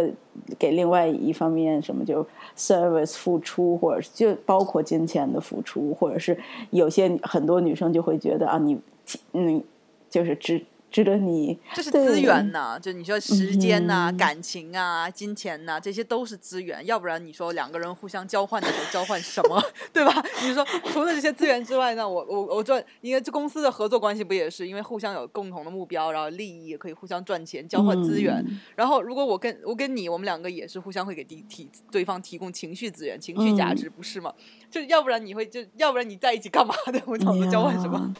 [0.57, 6.37] 给另外一方面什么就 service 付出，或者就包括金钱的付出，或者是
[6.71, 8.79] 有些很多女生就会觉得啊，你
[9.33, 9.63] 嗯
[10.09, 10.63] 就是只。
[10.93, 16.85] 值得你，这是资源呐，就你说时间呐、感情啊、金钱呐，这些都是资源。
[16.85, 19.59] 要不然你说两个人互相交换的时候交换什么，
[19.91, 20.23] 对吧？
[20.43, 28.45] 你说除了这些资源之外，呢我我我赚，因为这公司的合作关系不也是因为互相有共同的目标，然后利益也可以互相赚钱，交换资源。
[28.75, 34.31] 然后如果我跟我跟你，我们两个也是互相会给提提对方提供情绪资源、情绪价值，不是吗？
[34.69, 37.01] 就要不然你会就要不然你在一起干嘛的？
[37.07, 38.13] 我讲的交换什么？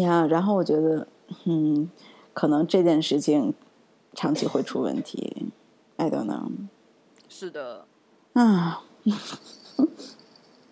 [0.00, 1.06] 呀，然后我觉得，
[1.44, 1.90] 嗯，
[2.32, 3.54] 可能这件事情
[4.14, 5.50] 长期会出问题。
[5.96, 6.50] I don't know。
[7.28, 7.84] 是的。
[8.32, 8.82] 啊，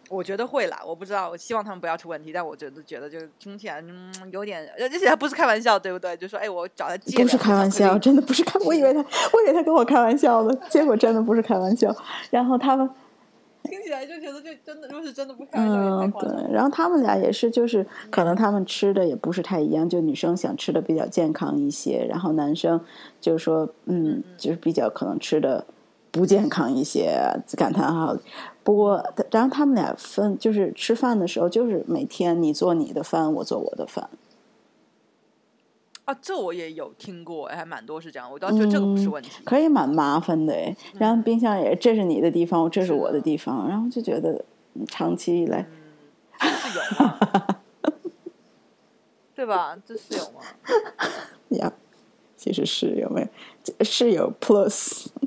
[0.09, 2.33] 我觉得会啦，我不知道，我希望他们不要出问题。
[2.33, 6.17] 但我觉得，觉得就听起来，嗯，有点，而且还不是开玩笑，对不对？
[6.17, 7.23] 就说，哎，我找他借。
[7.23, 11.95] 不是开玩笑，真的不是开，我以为他，我以为他跟我开玩笑的，结果真的不是开玩笑。
[12.31, 12.89] 然后他们。
[13.67, 16.53] 听起来就觉得就真的，如果是真的不开玩笑嗯，对。
[16.53, 22.81] 然后他们俩也是，就是可能他们吃的也不是太一样，就女生想吃的比较健康一些，然后男生
[23.21, 25.65] 就是说，嗯，就是比较可能吃的
[26.11, 27.19] 不健康一些，
[27.57, 28.17] 感叹号。
[28.63, 34.09] 不过，然后他们俩分就是吃饭的时候，就是每天你做你的饭，我做我的饭。
[36.07, 38.31] 啊，这我也有听过，还蛮多是这样。
[38.31, 40.75] 我倒觉得这个不是问题，可以蛮麻烦的哎。
[40.95, 44.45] 然后冰箱也，这是你的地方，这是我的地方，然后就觉得
[44.89, 45.67] 长期以来
[46.41, 47.19] 是有吗？
[49.35, 49.77] 对吧？
[49.85, 50.41] 这是有吗？
[51.59, 51.73] 呀，
[52.37, 53.29] 其实是有没有？
[53.85, 55.09] 是有 plus。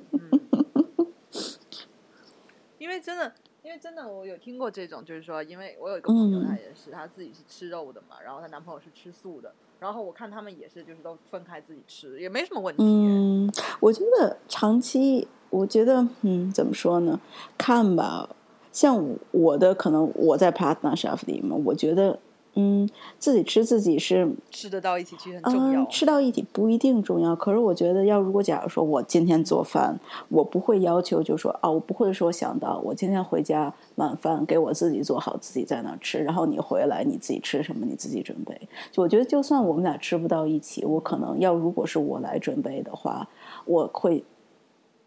[2.80, 3.34] 因为真的，
[3.70, 9.54] 因为真的，我有听过这种，就是说，因为我有一个朋友，他也是他自己是吃肉的嘛，然后她男朋友是吃素的。
[9.80, 12.82] 然后我看他们也是，就是都分开自己吃，也没什么问题。
[12.84, 13.48] 嗯，
[13.80, 17.20] 我觉得长期，我觉得，嗯，怎么说呢？
[17.60, 18.28] 看吧，
[18.72, 22.20] 像我的可能我在 partnership 里面，我觉得。
[22.60, 25.86] 嗯，自己吃自己是吃得到一起去很重要。
[25.86, 38.60] 吃到一起不一定重要，可是我觉得，要如果假如说我今天做饭，我不会要求就说啊，我不会说想到我今天回家晚饭给我自己做好，自己在那吃，然后你回来你自己吃什么你自己准备。
[38.92, 43.28] 就我觉得，就算我们俩吃不到一起，我可能要如果是我来准备的话，
[43.66, 44.24] 我会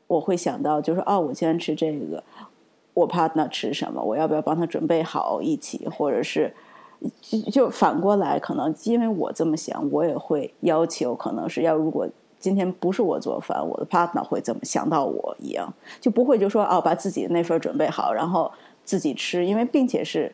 [0.06, 2.22] 我会想到就是哦，我今天吃这个。
[2.94, 6.52] 我 partner 吃什么，我要不要帮他准备好一起，或者是
[7.20, 18.50] 就就反过来，可能因为我这么想，我也会要求，可能是要如果今天不是我做饭，我的 partner 会怎么想到我一样，就不会就说哦，把自己的那份准备好，然后
[18.84, 20.32] 自己吃，因为并且是。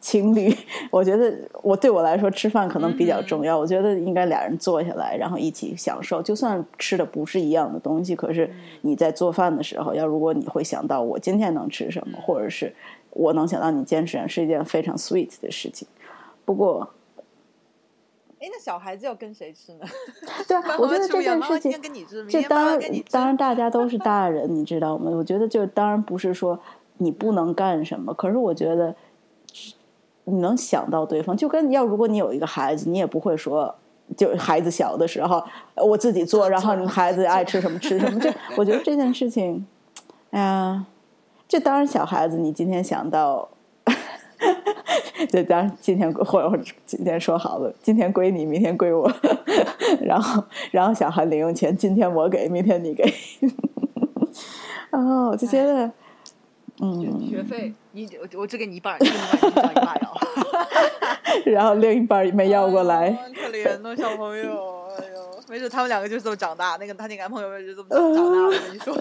[0.00, 0.54] 情侣，
[0.92, 3.58] 我觉得我对我来说吃饭可能比较重要。
[3.58, 6.22] 我觉得应该俩人坐下来，然后一起享受。
[6.22, 8.48] 就算吃的不是一样的东西，可是
[8.82, 12.72] 你在做饭的时候，要如果你会想到我今天能吃什么，或者是
[13.10, 15.86] 我能想到你坚持，是一件非常 sweet 的事情。
[16.44, 16.88] 不过，
[18.40, 19.86] 哎，那小孩子要跟谁吃呢？
[20.46, 21.72] 对啊，我觉得这件事情，
[22.28, 25.10] 这当然当然大家都是大人，你知道吗？
[25.10, 26.58] 我觉得就当然不是说
[26.98, 28.94] 你不能干什么，可是我觉得。
[30.30, 33.74] 你能想到对方，就跟要如果你有一个孩子，你也不会说，
[34.14, 35.42] 就孩子小的时候
[35.74, 38.20] 我自己做，然后你孩子爱吃什么吃什么。
[38.20, 39.66] 这 我觉得这件事情，
[40.28, 40.84] 哎呀，
[41.48, 43.48] 这当然小孩子，你今天想到，
[45.30, 49.10] 这 当然今天或者今天说好了，今天归你，明天归我，
[50.04, 53.12] 然后然后小孩零用钱，今天我给，明天你给，
[54.90, 55.90] 然后我就觉得。
[56.80, 60.00] 嗯，学费你我我只给你一半，另一半
[61.44, 64.77] 然后另一半没要过来，可怜的小朋友，
[65.48, 68.96] 没准他们两个就是这么长大，那个他那男朋友就这么长大，我跟你说，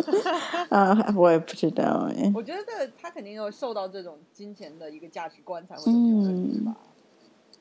[0.70, 6.78] 啊，我也不知道哎，我觉得他肯定有受到这种金钱的一个价值观才会这样吧，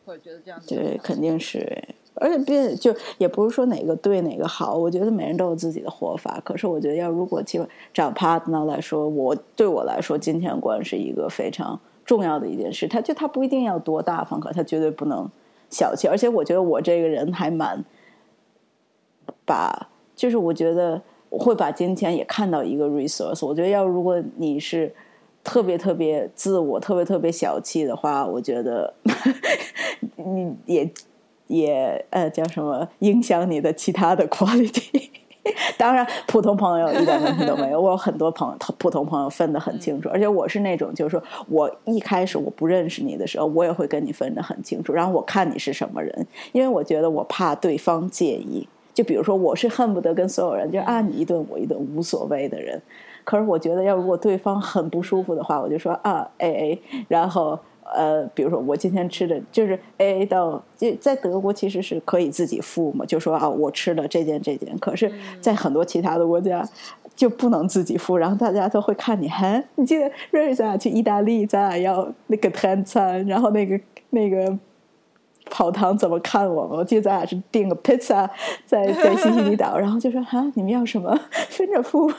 [0.05, 1.83] 会觉得这样对，肯定是。
[2.19, 6.41] 而且别就也不是说哪个对哪个好，我觉得每人都有自己的活法。
[6.43, 7.61] 可是我觉得要如果去
[7.93, 12.89] 找 partner 来说，我对我来说金钱观是一个非常重要的一件事。
[12.89, 15.29] 他就他不一定要多大方，可他绝对不能
[15.69, 16.09] 小气。
[16.09, 17.85] 而且我觉得我这个人还蛮
[19.47, 23.47] 把，就是我觉得我会把金钱也看到一个 resource。
[23.47, 24.95] 我觉得要如果你是
[25.43, 28.93] 特别特别自我、特别特别小气的话，我觉得
[30.17, 30.91] 你也。
[31.49, 35.09] 也呃叫什么影响你的其他的 quality？
[35.79, 37.81] 当然，普通朋友一点问题都没有。
[37.81, 40.09] 我有很多朋友，普通朋友分得很清楚。
[40.09, 44.93] 而且我是那种，就是说我一开始我不认识你的时候，我也会跟你分得很清楚。
[44.93, 48.69] 然后我看你是什么人，因为我觉得我怕对方介意。
[48.97, 52.81] 就比如说，我是恨不得跟所有人就啊你一顿我一顿无所谓的人。
[53.23, 57.59] 可是我觉得，要如果对方很不舒服的话，我就说啊 A A，然后。
[57.95, 64.77] 呃，比如说我今天吃的就是 A A 到，就在德国其实是可以自己付嘛，就说啊，我吃了这件这件。
[64.81, 65.09] 可是，
[65.41, 66.69] 在很多其他的国家
[67.15, 73.79] 就不能自己付，然后大家都会看你，哈，你记得瑞咱俩去意大利，咱俩要那个餐餐，然后那个
[74.11, 74.59] 那个
[75.57, 76.77] 跑堂怎么看我们？
[76.77, 78.29] 我记得咱俩是订个 pizza
[78.67, 82.13] 在在西西里岛，然后就说啊，你们要什么 分着付。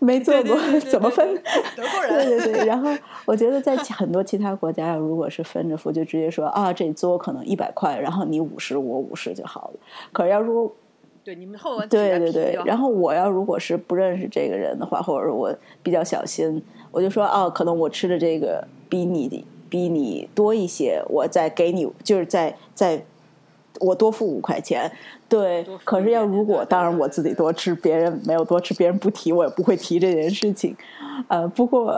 [0.00, 1.34] 没做过，怎么分？
[1.74, 2.26] 德国人。
[2.26, 2.90] 对对对，然后
[3.24, 9.80] 我觉得在很多其他国家，如果是分着付，就直接说啊，这桌可能一百块，然后你五十，我五十就好了。
[10.12, 10.70] 可是要如果
[11.24, 15.50] 对你们后文对对对，然后我要如果是不认识这个人的话，或者是我
[15.82, 19.26] 比较小心，我就说哦，可能我吃的这个比你
[19.70, 23.02] 比你多一些，我再给你，就是在在。
[23.78, 24.90] 我多付五块钱，
[25.26, 25.64] 对。
[25.84, 30.76] 可是要如果当然我自己多吃，别人没有多吃，别人不提，我也不会提这件事情。
[31.28, 31.96] 呃，不过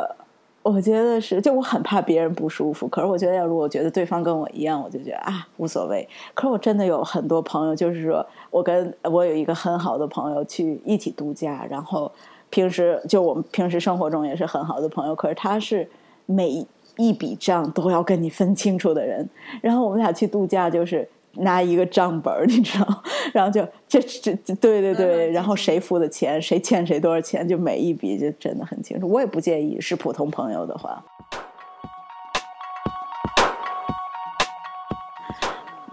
[0.62, 2.86] 我觉得是，就我很怕别人不舒服。
[2.86, 6.08] 可是我觉得要如果觉得对方跟我一样，我就觉得啊无所谓。
[6.34, 12.12] 可是我真的有很多朋友，就是说我跟我有一个很好的朋友去一起度假，然后
[12.50, 15.16] 平时就我们平时生活中也是很好的朋友。
[15.16, 15.88] 可是他是
[16.26, 16.64] 每
[16.96, 19.28] 一笔账都要跟你分清楚的人。
[19.60, 21.08] 然后我们俩去度假就是。
[21.36, 23.02] 拿一个账本儿，你知道，
[23.32, 29.08] 然后就这这对对对，然后谁付的钱，谁欠谁多少钱，就每一笔就真的很清楚。
[29.08, 31.02] 我也不介意是普通朋友的话，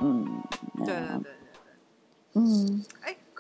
[0.02, 0.26] 嗯，
[0.84, 1.32] 对对对对对，
[2.34, 2.84] 嗯，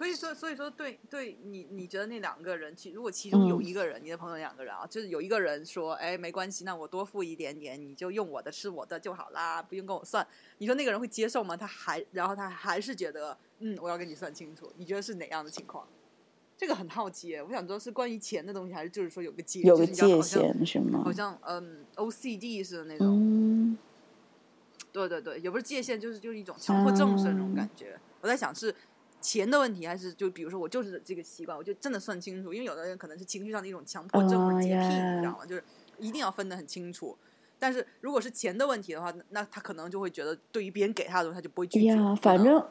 [0.10, 10.26] 以说，所以说，对对，你你觉得那两个人，其如果其中有一个人，你的朋友两个人啊，就是有一个人说，哎，没关系，那我多付一点点，你就用我的吃我的就好啦，不用跟我算。
[10.58, 11.56] 你说那个人会接受吗？
[11.56, 14.72] 他还，然后他还是觉得，嗯，我要跟你算清楚。
[14.78, 15.88] 你觉得是哪样的情况？
[16.58, 21.02] 这个很好奇，我想知道是关于钱的东西，还是就是说有个界有个界限是吗？
[21.04, 23.78] 好像嗯，OCD 似的那种。
[24.91, 28.00] 对对对，也不是界限，就是就是一种强迫症似的那种感觉。
[28.22, 28.76] 我在想是。
[29.21, 35.45] 钱的问题，还是就比如说我就是这个习惯，我就真的算清楚，因为有的人可能是情绪上的一种强迫症或者洁癖，你知道吗？
[35.47, 35.63] 就是
[35.97, 37.17] 一定要分得很清楚。
[37.60, 42.15] 但是如果是钱的问题的话，那他可能就会觉得，对于别人给他的东西，他就不会拒绝。
[42.21, 42.63] 反正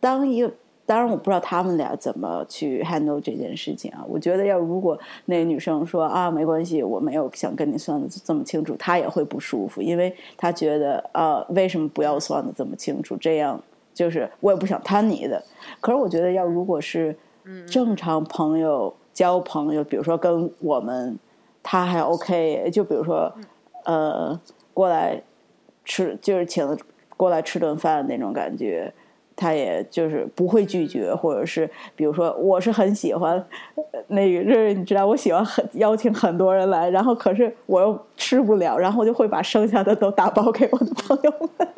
[0.00, 0.52] 当一个
[0.84, 4.04] 当然我不知道他们俩怎么去 handle 这件事情啊。
[4.08, 13.16] 我觉得要如果那个女生说啊没关系，我没有想跟你算的这么清楚，她也会不舒服，因为她觉得啊为什么不要算的这么清楚？
[13.16, 13.62] 这样
[13.94, 15.42] 就是我也不想贪你的。
[15.80, 17.16] 可是我觉得要如果是
[17.66, 21.18] 正常朋友交朋友，比如说跟我们，
[21.62, 23.32] 他还 OK，就比如说
[23.84, 24.38] 呃
[24.74, 25.22] 过来
[25.84, 26.76] 吃就是请
[27.16, 28.92] 过来吃顿饭那种感觉。
[29.36, 33.44] 他也就是不会拒绝，或者是比如说，我是很喜欢
[34.06, 41.68] 那个，瑞瑞你知道，我喜欢很邀请很多人来，然后可是我又吃不了，然后我就会把剩下的都打包给我的朋友们。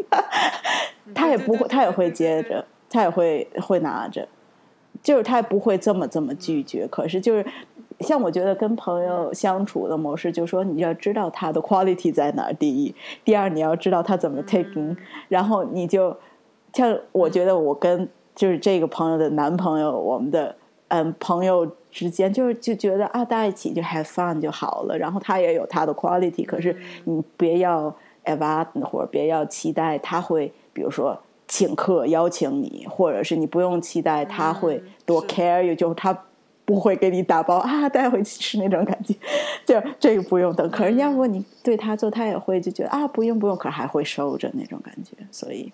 [1.15, 4.29] 他也不会，他也会接着，他也会会拿着，
[5.03, 6.87] 就是他也不会这么这么拒绝。
[6.89, 7.47] 可是就是
[8.01, 14.95] 像我觉得跟朋友相处的模式，就是说你要知道他的 quality 在哪儿，第一，第二你要知道他怎么 taking，
[15.29, 16.15] 然后你就。
[16.77, 20.55] 像我觉得我跟就是这个朋友的男朋友，我们的
[20.89, 24.99] 嗯朋友之间，就是就觉得啊，大家一起就 have fun 就好了。
[24.99, 27.91] 然后他也有他的 quality，可是你别要
[28.83, 36.15] 或者别要期待他会，比如说请客邀请你，或者是你不用期待他会多 care you，就他
[36.67, 39.15] 不会给你打包啊带回去吃那种感觉，
[39.65, 40.71] 就这个不用等。
[40.71, 45.73] 可是要如果你对他做，他也会就觉得啊不用不用，可是还会收着那种感觉，所以。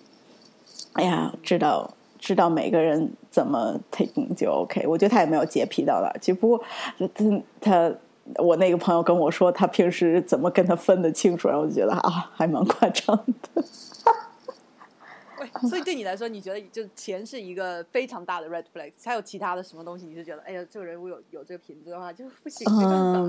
[0.93, 4.85] 哎呀，知道知道每个人怎么 taking 就 OK。
[4.87, 6.33] 我觉得他也没有洁癖到哪儿去。
[6.33, 6.63] 不过
[7.13, 7.93] 他他
[8.35, 13.17] 我那个朋友跟我说，他平时怎么跟他分得清楚，然后我就觉得啊，还蛮夸张
[13.53, 13.63] 的。
[15.69, 18.91] 所以对你来说，你觉得就钱是一个非常大的 red flag？
[19.03, 20.05] 还有其他的什么东西？
[20.05, 23.19] 你是觉得哎呀，这个人物有有这个品质的话就不行，没办法。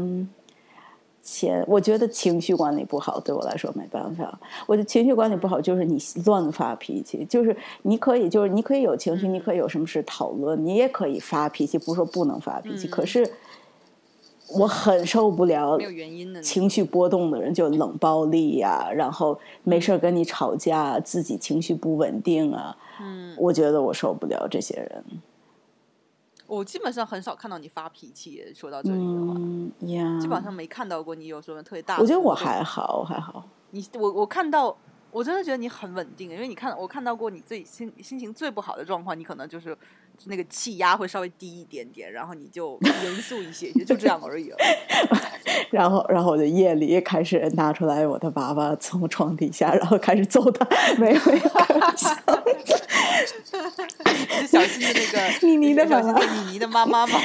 [1.24, 4.38] 钱，我觉得情绪管理不好，对我来说没办法。
[4.66, 12.86] 我的情绪管理不好，就是你乱发脾气，就是你可以，就是你可以有情绪，你可以有什么事讨论，你也可以发脾气，不是说不能发脾气。
[12.86, 13.28] 可是
[14.50, 15.78] 我很受不了
[16.42, 22.76] 情绪波动的人，就冷暴力呀，然后没事跟你吵架，自己情绪不稳定啊。
[23.00, 25.04] 嗯，我觉得我受不了这些人。
[26.46, 28.44] 我基本上很少看到你发脾气。
[28.54, 29.34] 说到这里的话，
[30.20, 31.98] 基本上没看到过你有什么特别大。
[31.98, 33.44] 我觉得我还好，我还好。
[33.70, 34.76] 你我我看到，
[35.10, 39.76] 我真的觉得你很稳定，因为你看我看到过你自己心心情最不好的状况，你可能就是
[40.26, 44.56] 那个气压会稍微低一点点，然后你就严肃一些，就这样而已了。
[45.72, 50.64] 然后，然后我就夜里开始拿出来我的娃娃，从床底下，然后开始揍他。
[50.98, 51.42] 没有，没有。
[54.14, 57.18] 是小新 的那个妮妮的妈妈，妮妮的妈妈吗？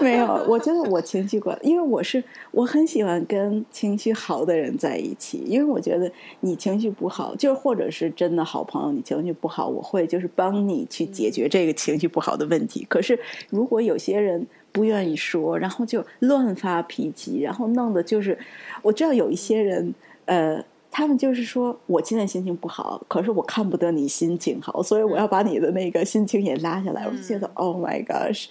[0.00, 12.84] 没有，我觉得我情绪管，因为我是我很喜欢跟情绪好的人在一起，因为我觉得你情绪不好，就是或者是真的好朋友，你情绪不好，我会就是帮你去解决这个情绪不好的问题。
[12.88, 13.18] 可是
[13.50, 14.46] 如果有些人。
[14.74, 18.36] 不愿意说，然后就乱发脾气，然后弄的就是，
[18.82, 19.94] 我知道有一些人，
[20.24, 20.60] 呃，
[20.96, 27.04] 他们就是说我现在心情不好，可是我看不得你心情好，所以我要把你的那个心情也拉下来。
[27.04, 28.46] 我就觉得，Oh my gosh，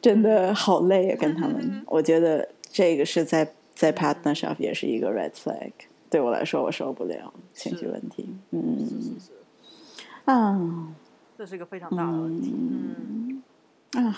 [0.00, 1.18] 真的好累啊！
[1.20, 5.72] 跟他们，我觉得这个是在在 partner 上也是一个 red flag，
[6.08, 8.32] 对我来说我受不了情绪问题。
[8.52, 9.32] 嗯，是是是
[10.26, 10.94] 啊，
[11.36, 12.54] 这是一个非常大的问题。
[12.54, 13.42] 嗯
[13.94, 14.16] 啊。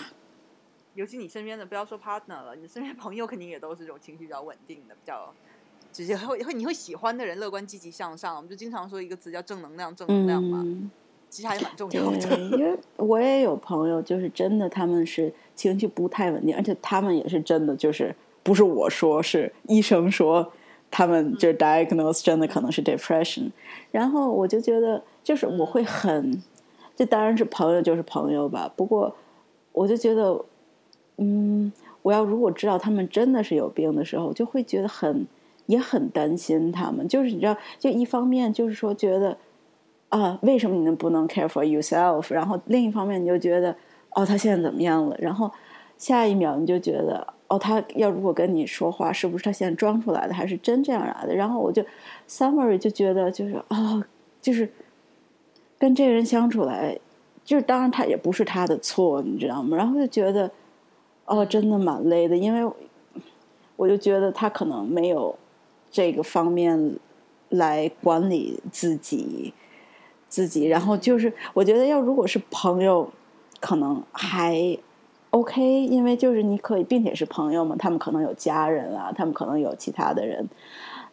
[0.93, 5.33] 尤其你身边的，不要说 partner 了，你身边朋友肯定也都是这种情绪比较稳定的，比较
[5.95, 8.35] 直接会会你会喜欢的人，乐观积极向上。
[8.35, 10.61] 我们就经常说一个词叫正能量，正能量嘛，
[11.29, 12.37] 其实还蛮重要的。
[12.37, 20.51] 因为我也有朋友，就是真的他们是情绪不太稳定，而且他们也是真的，就是不是我说，是医生说
[20.91, 23.49] 他们就是 diagnose 真的可能是 depression。
[23.91, 26.43] 然后我就觉得，就是我会很，
[26.93, 28.69] 这当然是朋友就是朋友吧。
[28.75, 29.15] 不过
[29.71, 30.43] 我就觉得。
[31.17, 35.25] 嗯，我要如果知道他们真的是有病的时候，就会觉得很
[35.65, 37.07] 也很担心他们。
[37.07, 39.37] 就是你知道，就一方面就是说觉得
[40.09, 42.33] 啊，为什么你们不能 care for yourself？
[42.33, 43.75] 然后另一方面你就觉得
[44.11, 45.15] 哦，他现在怎么样了？
[45.19, 45.51] 然后
[45.97, 51.35] 下一秒你就觉得哦，他要如果跟你说话，是不是他现在装出来的，还是真这样来的？
[51.35, 51.83] 然后我就
[52.27, 54.03] summary 就觉得就是哦，
[54.41, 54.71] 就是
[55.77, 56.97] 跟这个人相处来，
[57.43, 59.75] 就是当然他也不是他的错，你知道吗？
[59.77, 60.51] 然后就觉得。
[61.27, 62.71] 哦，真的蛮累的，因为
[63.77, 65.35] 我就觉得他可能没有
[65.95, 66.97] 这个方面
[67.47, 69.53] 来管理自己，
[70.27, 70.65] 自己。
[70.65, 73.09] 然后就是，我觉得要如果是朋友，
[73.61, 74.77] 可能还
[75.29, 80.45] OK，因为就是你可以，并且是朋友嘛，他们可能有家人啊，他们可能有其他的人，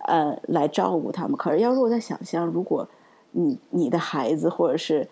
[0.06, 1.36] 呃，来照顾他们。
[1.36, 2.88] 可是要如果在想象，如果
[3.30, 5.08] 你你的孩子或者是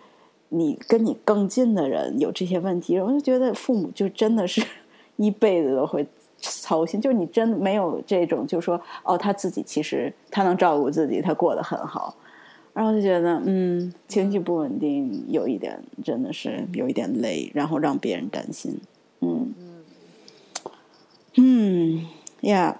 [0.49, 4.61] 你跟你更近的人有这些问题，我就觉得父母就真的是
[5.15, 6.05] 一辈子都会
[6.41, 6.99] 操心。
[6.99, 12.15] 就是你真没有这种，就是说哦，他自己其实他能照顾自己，他过得很好。
[12.73, 18.79] 然后就觉得，嗯，情绪不稳定，有一点真的是有一点累，然后让别人担心。
[19.19, 19.53] 嗯
[21.35, 22.07] 嗯
[22.41, 22.79] 呀，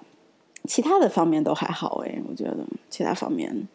[0.63, 2.57] 其他的方面都还好哎，我觉得
[2.89, 3.67] 其他方面，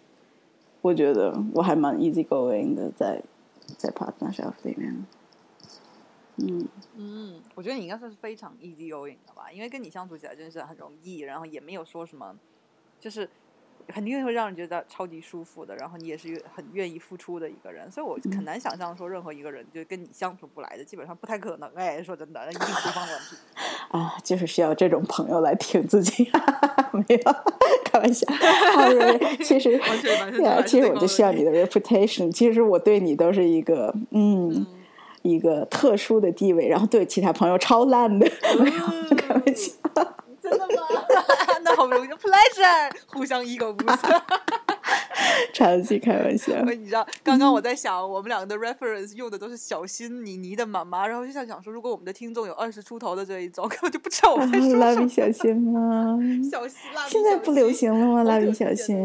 [0.80, 3.20] 我觉得我还蛮 easy going 的，在
[3.76, 5.04] 在 partnership 里面。
[6.38, 12.36] 嗯嗯，我觉得你应该算是非常 easy going 的吧，因为跟你相处起来真的是很容易，然后也没有说什么，
[13.00, 13.28] 就是。
[13.88, 21.70] 肯定会让人觉得超级舒服的，然后你也是很愿意付出的一个人，所以我很难想象说任何一个人就跟你相处不来的，基本上不太可能。
[21.76, 23.36] 哎，说真的，那一定对方问题
[23.92, 26.28] 啊，就是需要这种朋友来挺自己，
[26.92, 27.32] 没有
[27.84, 28.26] 开玩笑。
[29.44, 29.80] 其实，
[30.66, 32.32] 其实我就需要你的 reputation。
[32.32, 34.66] 其实我对你都是一个嗯
[35.26, 39.72] 一个特殊的地位，然后对其他朋友超烂的，没有 开玩笑。
[40.40, 40.82] 真的吗？
[41.64, 44.22] 那好容易，pleasure，互相 ego boost，
[45.52, 46.52] 长期开玩笑。
[46.62, 54.86] 你知道，刚刚我在想，我们两个的 reference 用的都是小新妮妮的妈妈，然后就想想说，如果我们的听众有二十出头的这一种，根本就不知道我们在说什么。
[54.86, 56.16] 蜡笔小新吗？
[56.48, 58.22] 小新，现在不流行了吗？
[58.22, 58.96] 蜡笔小新。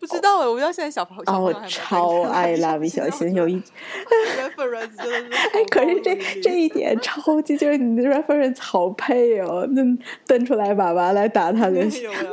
[0.00, 3.56] 不知道哎，我不知道现在小朋友啊，我超爱蜡笔小新，有一
[4.40, 9.82] reference 真的是 哎，可是这这一点 超级就是你的 reference 好配哦，那
[10.26, 11.86] 瞪出来爸爸来打他的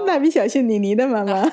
[0.06, 1.44] 蜡笔小新妮妮的妈妈，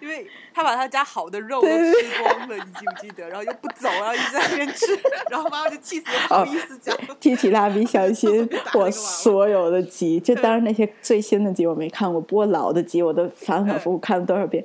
[0.00, 3.28] 因为他把他家好的肉都吃光了，你记不记得？
[3.28, 4.98] 然后又不走，然后一直在那边吃，
[5.30, 6.96] 然后妈妈就气死，不好意思讲。
[7.20, 14.64] 提起蜡笔小新，我所有的集，就当然那些最新的集我没看过，不过老的集我都反反复复看了多少遍。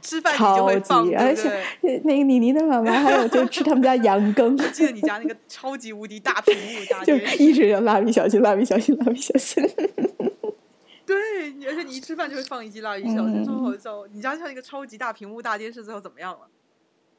[0.00, 1.50] 吃饭你就会放，而且
[2.04, 4.56] 那个妮妮的妈妈还有就吃他们家 羊羹。
[4.56, 9.62] 我记得你家那个超级无敌大屏幕， 就一直有蜡笔小新，蜡笔小新，蜡笔小新。
[11.06, 11.16] 对，
[11.68, 14.06] 而且你一吃饭就会放一集蜡笔小新，超好笑。
[14.12, 16.40] 你家像一个超级大屏幕大电视，最后怎么样了？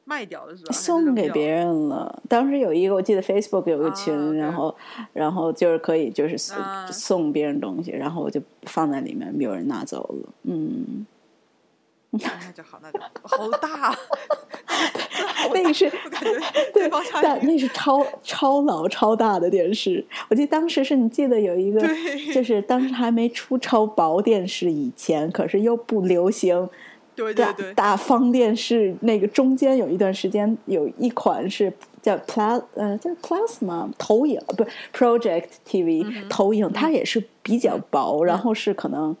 [0.04, 0.72] 卖掉了是吧？
[0.72, 2.22] 送给别人了。
[2.28, 4.74] 当时有一个，我记得 Facebook 有个群，然后
[5.12, 6.56] 然后就是可以就是送
[6.90, 10.28] 送别人东西，然后我就放在里面，没有人拿走了。
[10.42, 11.06] 嗯。
[12.12, 13.96] 那就好，那就好大，
[15.54, 15.90] 那个是
[16.74, 16.90] 对，
[17.22, 20.04] 但那是超超老超大的电视。
[20.28, 21.80] 我记得当时是你记得有一个，
[22.34, 26.68] 就是当时还没出超薄电视以前，可是又不流行，
[27.16, 28.94] 对对对，大方电视。
[29.00, 39.16] 那个中间有一段时间有一款是叫 Plus，呃，叫 Plasma 投影，不 Project TV 投影，它也是比较薄，然后是可能。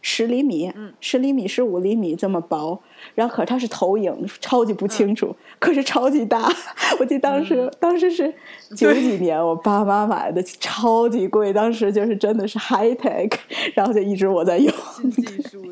[0.00, 2.78] 十厘米，十厘米，十五厘米这么薄，
[3.14, 6.50] 然后可是它是投影，超级不清楚，可是超级大。
[6.98, 8.32] 我记得当时，当时是
[8.76, 13.32] 九几年，我爸妈买的，超级贵，当时就是真的是 high tech，
[13.74, 14.72] 然后就一直我在用。
[15.10, 15.62] 技术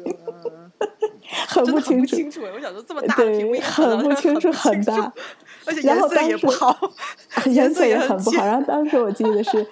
[1.49, 2.43] 很不清楚。
[2.55, 5.13] 我想说这么大屏幕，很不清楚，很大，
[5.65, 6.77] 而且 颜色也不好，
[7.47, 8.45] 颜色也很不好。
[8.45, 9.67] 然后当时我记得是。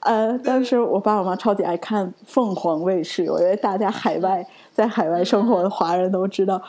[0.00, 6.60] 呃，当时我爸我妈超级爱看凤凰卫视，我觉得大家海外在海外生活的华人都知道。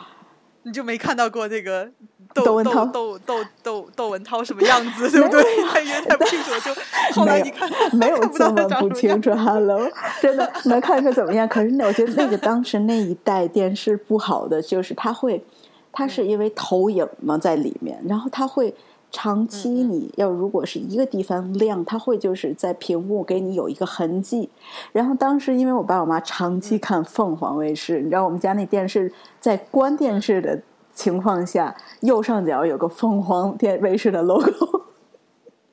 [0.64, 1.88] 你就没看到过那个
[2.34, 5.42] 窦文涛、窦窦窦窦文涛什么样子， 对不对？
[5.84, 6.72] 因为太不清楚，就
[7.20, 9.32] 后来你看没有这么不清楚。
[9.34, 9.88] Hello，
[10.20, 11.48] 真的能看出怎么样？
[11.48, 15.44] 可是我觉得那个当时那一代电视不好的就是它会，
[15.90, 18.72] 它是因为投影嘛在里面，然后它会。
[19.12, 24.48] 长期你要如果是一个地方亮，它会就是在屏幕给你有一个痕迹。
[24.90, 30.58] 然后当时因为我爸我妈长期看凤凰卫视，你知道我们家那电视在关电视的
[30.94, 34.80] 情况下，右上角有个凤凰电卫视的 logo。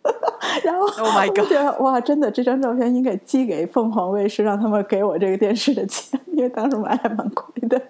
[0.64, 7.82] 然后，Oh 哇，真的这张照片应该寄给凤凰卫视，让他们给我这个电视的钱，因为当时买还蛮贵的。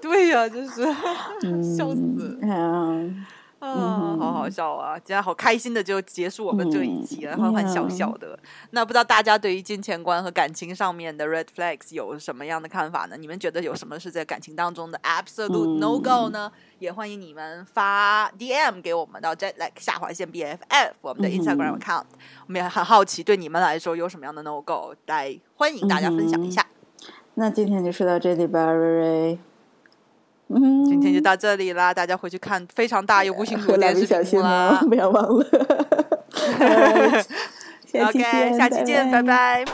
[0.00, 0.84] 对呀，就是
[1.76, 2.38] 笑死。
[2.42, 3.24] 嗯。
[3.60, 4.98] 啊，好好笑啊！
[4.98, 8.38] 今天好开心的就结束我们这一集了，欢欢笑笑的。
[8.70, 13.18] 那不知道大家对于金钱观和感情上面的 red flags 有什么样的看法呢？
[13.18, 16.50] 你们觉得有什么是在感情当中的 absolute no go 呢？
[16.78, 22.04] 也欢迎你们发 DM 给我们到 jet like 下划线 BFF 我们的 Instagram account。
[22.46, 24.94] 我们也很好奇，对你们来说有什么样的 no go？
[25.06, 26.66] 来欢迎大家分享一下。
[27.34, 29.38] 那今天就说到这里吧，瑞瑞。
[30.52, 35.46] 嗯，今天就到这里啦，大家回去看非常大又不辛苦的电视屏幕啦，不要忘了。
[37.94, 39.64] OK，下期见，拜拜。